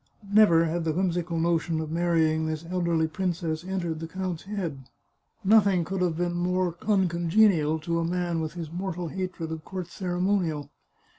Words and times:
Never 0.33 0.65
had 0.65 0.83
the 0.83 0.93
whimsical 0.93 1.37
notion 1.37 1.79
of 1.79 1.91
marrying 1.91 2.47
this 2.47 2.65
elderly 2.67 3.05
princess 3.07 3.63
entered 3.63 3.99
the 3.99 4.07
count's 4.07 4.45
head. 4.45 4.85
Nothing 5.43 5.85
could 5.85 6.01
have 6.01 6.17
been 6.17 6.33
more 6.33 6.75
uncongenial 6.87 7.77
to 7.81 7.99
a 7.99 8.03
man 8.03 8.41
with 8.41 8.53
his 8.53 8.71
mortal 8.71 9.09
hatred 9.09 9.51
of 9.51 9.63
court 9.63 9.85
ceremonial. 9.89 10.71